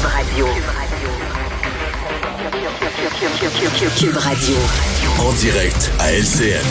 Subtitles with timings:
[0.00, 0.46] Cube Radio.
[3.98, 4.56] Cube Radio.
[5.18, 6.64] En direct à LCN.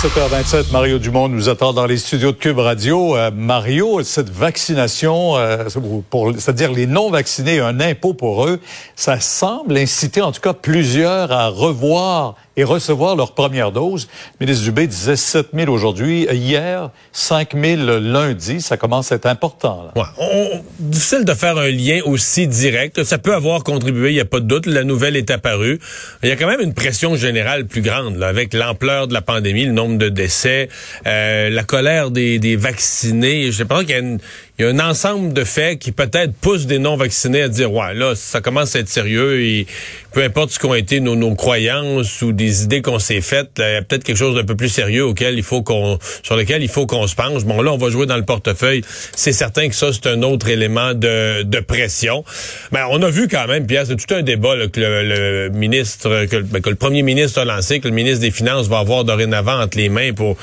[0.00, 3.14] 7h27, Mario Dumont nous attend dans les studios de Cube Radio.
[3.14, 5.64] Euh, Mario, cette vaccination, euh,
[6.08, 8.58] pour, c'est-à-dire les non-vaccinés, un impôt pour eux,
[8.96, 14.08] ça semble inciter en tout cas plusieurs à revoir et recevoir leur première dose.
[14.40, 16.26] Le ministre Dubé disait 7 000 aujourd'hui.
[16.30, 18.60] Hier, 5 000 lundi.
[18.60, 19.90] Ça commence à être important.
[19.94, 20.02] Là.
[20.18, 20.62] Ouais.
[20.78, 23.04] difficile de faire un lien aussi direct.
[23.04, 24.66] Ça peut avoir contribué, il n'y a pas de doute.
[24.66, 25.80] La nouvelle est apparue.
[26.22, 29.22] Il y a quand même une pression générale plus grande là, avec l'ampleur de la
[29.22, 30.68] pandémie, le nombre de décès,
[31.06, 33.50] euh, la colère des, des vaccinés.
[33.52, 34.18] Je pense qu'il y a une
[34.58, 37.94] il y a un ensemble de faits qui peut-être poussent des non-vaccinés à dire ouais
[37.94, 39.66] là ça commence à être sérieux et
[40.12, 43.62] peu importe ce qu'ont été nos, nos, croyances ou des idées qu'on s'est faites, il
[43.62, 46.62] y a peut-être quelque chose d'un peu plus sérieux auquel il faut qu'on sur lequel
[46.62, 47.44] il faut qu'on se penche.
[47.44, 48.82] Bon là on va jouer dans le portefeuille.
[49.14, 52.24] C'est certain que ça c'est un autre élément de, de pression.
[52.72, 56.26] Mais ben, on a vu quand même Pierre c'est tout un débat que le, ministre
[56.50, 59.60] ben, que le premier ministre a lancé que le ministre des Finances va avoir dorénavant
[59.60, 60.36] entre les mains pour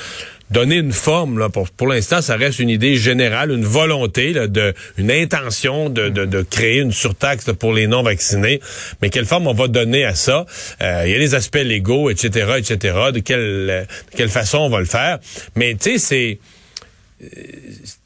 [0.52, 1.40] donner une forme.
[1.40, 5.90] Là, pour pour l'instant, ça reste une idée générale, une volonté, là, de, une intention
[5.90, 8.60] de, de, de créer une surtaxe pour les non-vaccinés.
[9.02, 10.46] Mais quelle forme on va donner à ça?
[10.82, 14.70] Euh, il y a les aspects légaux, etc., etc., de quelle, de quelle façon on
[14.70, 15.20] va le faire.
[15.56, 16.40] Mais tu sais, c'est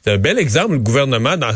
[0.04, 1.54] c'est un bel exemple, le gouvernement dans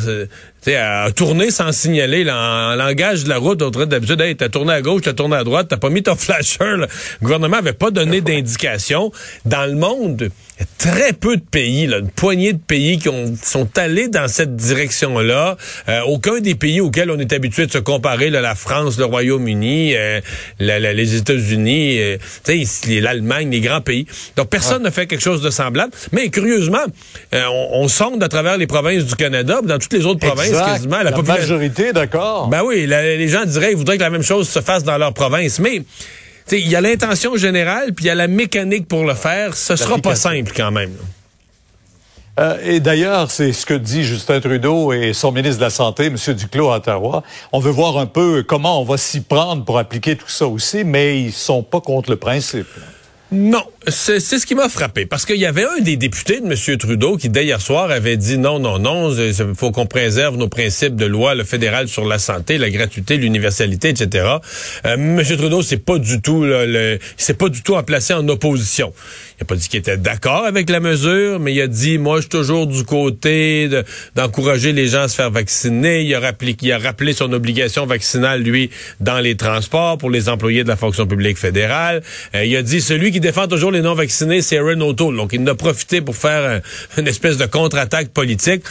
[0.77, 3.63] a tourné sans signaler là, en langage de la route.
[3.63, 6.17] On d'habitude, hey, t'as tourné à gauche, t'as tourné à droite, t'as pas mis ton
[6.17, 6.77] flasher.
[6.77, 6.87] Le
[7.23, 9.13] gouvernement avait pas donné d'indication.
[9.45, 12.99] Dans le monde, il y a très peu de pays, là, une poignée de pays
[12.99, 15.57] qui ont, sont allés dans cette direction-là.
[15.89, 19.05] Euh, aucun des pays auxquels on est habitué de se comparer, là, la France, le
[19.05, 20.21] Royaume-Uni, euh,
[20.59, 22.19] les États-Unis, euh,
[23.01, 24.07] l'Allemagne, les grands pays.
[24.37, 25.93] Donc personne n'a fait quelque chose de semblable.
[26.13, 26.85] Mais curieusement,
[27.35, 30.51] euh, on, on, sonde à travers les provinces du Canada, dans toutes les autres provinces
[30.51, 31.03] quasiment.
[31.03, 32.49] La, majorité, d'accord.
[32.49, 35.13] Ben oui, les gens diraient, ils voudraient que la même chose se fasse dans leur
[35.13, 35.59] province.
[35.59, 35.83] Mais
[36.53, 39.55] il y a l'intention générale, puis il y a la mécanique pour le faire.
[39.55, 40.93] Ce sera pas simple quand même.
[42.39, 46.07] Euh, et d'ailleurs, c'est ce que dit Justin Trudeau et son ministre de la Santé,
[46.07, 46.17] M.
[46.35, 47.25] Duclos à Ottawa.
[47.53, 50.85] On veut voir un peu comment on va s'y prendre pour appliquer tout ça aussi,
[50.85, 52.69] mais ils sont pas contre le principe.
[53.31, 55.05] Non, c'est ce qui m'a frappé.
[55.05, 56.79] Parce qu'il y avait un des députés de M.
[56.79, 60.49] Trudeau qui, dès hier soir, avait dit non, non, non, il faut qu'on préserve nos
[60.49, 64.27] principes de loi, le fédéral sur la santé, la gratuité, l'universalité, etc.
[64.87, 65.23] Euh, M.
[65.23, 68.95] Trudeau, c'est pas du tout, le, c'est pas du tout en placé en opposition.
[69.39, 72.17] Il n'a pas dit qu'il était d'accord avec la mesure, mais il a dit, moi,
[72.17, 73.69] je suis toujours du côté
[74.17, 76.03] d'encourager les gens à se faire vacciner.
[76.03, 80.29] Il a, rappelé, il a rappelé son obligation vaccinale, lui, dans les transports pour les
[80.29, 82.03] employés de la fonction publique fédérale.
[82.35, 85.17] Euh, il a dit, celui qui défend toujours les non-vaccinés, c'est Aaron O'Toole.
[85.17, 86.61] Donc, il en a profité pour faire
[86.97, 88.63] une espèce de contre-attaque politique.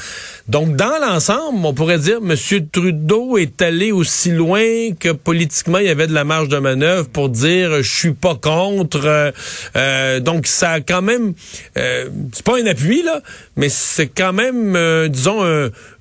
[0.47, 2.33] Donc, dans l'ensemble, on pourrait dire, M.
[2.71, 7.09] Trudeau est allé aussi loin que politiquement, il y avait de la marge de manœuvre
[7.09, 9.05] pour dire, je suis pas contre.
[9.05, 9.31] Euh,
[9.75, 11.33] euh, donc, ça a quand même,
[11.77, 13.21] euh, c'est pas un appui là,
[13.57, 15.43] mais c'est quand même, euh, disons,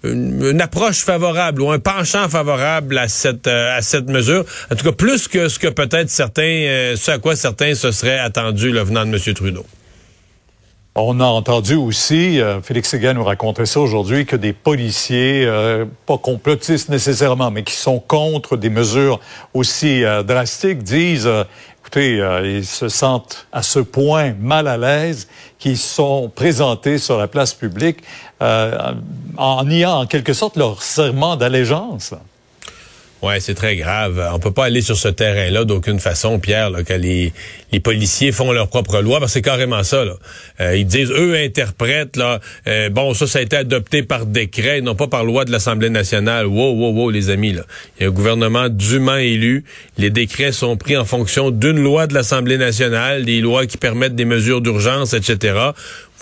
[0.05, 4.45] une, approche favorable ou un penchant favorable à cette à cette mesure.
[4.71, 8.19] En tout cas, plus que ce que peut-être certains, ce à quoi certains se seraient
[8.19, 9.35] attendus le venant de M.
[9.35, 9.67] Trudeau.
[10.99, 15.85] On a entendu aussi, euh, Félix Séguin nous racontait ça aujourd'hui, que des policiers, euh,
[16.07, 19.21] pas complotistes nécessairement, mais qui sont contre des mesures
[19.53, 21.29] aussi euh, drastiques, disent,
[21.81, 27.29] écoutez, ils se sentent à ce point mal à l'aise qu'ils sont présentés sur la
[27.29, 27.99] place publique
[28.41, 32.15] en niant en quelque sorte leur serment d'allégeance.
[33.23, 34.23] Ouais, c'est très grave.
[34.35, 37.33] On peut pas aller sur ce terrain-là d'aucune façon, Pierre, là, que les,
[37.73, 40.05] les policiers font leur propre loi, parce que c'est carrément ça.
[40.05, 40.13] Là.
[40.61, 44.83] Euh, ils disent, eux interprètent, là, euh, bon, ça, ça a été adopté par décret,
[44.83, 46.47] non pas par loi de l'Assemblée nationale.
[46.47, 47.63] Wow, wow, wow, les amis, là.
[47.99, 49.65] Il y a un gouvernement dûment élu.
[49.97, 54.15] Les décrets sont pris en fonction d'une loi de l'Assemblée nationale, des lois qui permettent
[54.15, 55.73] des mesures d'urgence, etc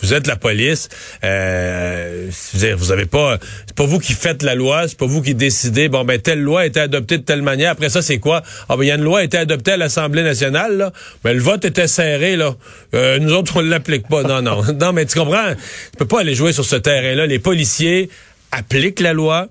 [0.02, 0.88] vous êtes la police.
[1.22, 2.28] Euh,
[2.76, 5.88] vous avez pas, c'est pas vous qui faites la loi, c'est pas vous qui décidez.
[5.88, 7.72] Bon ben telle loi a été adoptée de telle manière.
[7.72, 8.42] Après ça, c'est quoi?
[8.68, 10.76] Ah ben il y a une loi a été adoptée à l'Assemblée nationale.
[10.76, 10.92] Là.
[11.22, 12.54] Ben le vote était serré là.
[12.94, 14.22] Euh, nous autres on l'applique pas.
[14.22, 14.92] Non non non.
[14.92, 15.54] Mais tu comprends?
[15.54, 17.26] Tu peux pas aller jouer sur ce terrain-là.
[17.26, 18.10] Les policiers
[18.52, 19.48] appliquent la loi,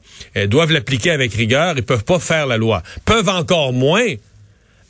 [0.48, 1.74] doivent l'appliquer avec rigueur.
[1.76, 2.84] Ils peuvent pas faire la loi.
[3.04, 4.06] Peuvent encore moins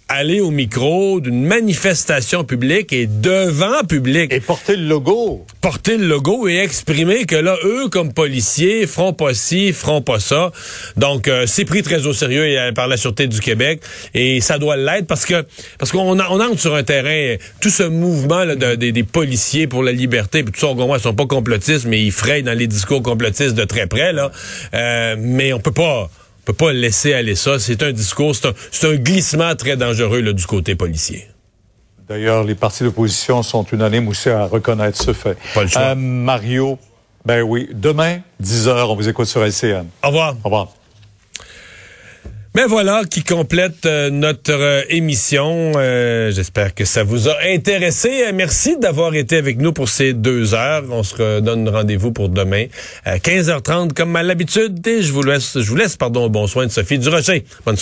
[0.09, 4.31] aller au micro d'une manifestation publique et devant public.
[4.31, 5.45] Et porter le logo.
[5.61, 10.19] Porter le logo et exprimer que là, eux, comme policiers, feront pas ci, feront pas
[10.19, 10.51] ça.
[10.97, 13.81] Donc, euh, c'est pris très au sérieux euh, par la Sûreté du Québec
[14.13, 15.45] et ça doit l'être parce que
[15.77, 19.83] parce qu'on on entre sur un terrain, tout ce mouvement là, de, des policiers pour
[19.83, 22.67] la liberté, puis tout ça, on ils sont pas complotistes, mais ils frayent dans les
[22.67, 24.31] discours complotistes de très près, là.
[24.73, 26.09] Euh, mais on peut pas
[26.43, 27.57] On peut pas laisser aller ça.
[27.57, 31.25] C'est un discours, c'est un, un, glissement très dangereux là, du côté policier.
[32.09, 35.37] D'ailleurs, les partis d'opposition sont unanimes aussi à reconnaître ce fait.
[35.53, 35.81] Pas le choix.
[35.81, 36.77] Euh, Mario,
[37.25, 39.85] ben oui, demain, 10h, on vous écoute sur LCN.
[40.03, 40.35] Au revoir.
[40.43, 40.67] Au revoir.
[42.55, 45.71] Ben voilà qui complète euh, notre euh, émission.
[45.75, 48.31] Euh, J'espère que ça vous a intéressé.
[48.31, 50.83] merci d'avoir été avec nous pour ces deux heures.
[50.91, 52.65] On se redonne rendez-vous pour demain
[53.05, 54.85] à 15h30 comme à l'habitude.
[54.85, 57.43] Et je vous laisse, je vous laisse pardon, bon soin de Sophie Durocher.
[57.65, 57.71] Bonne soirée.